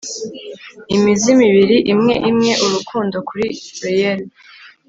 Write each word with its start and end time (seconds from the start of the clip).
imizimu 0.95 1.41
ibiri 1.51 1.77
imwe-imwe, 1.91 2.51
urukundo 2.65 3.15
kuri 3.27 3.45
reel 3.83 4.19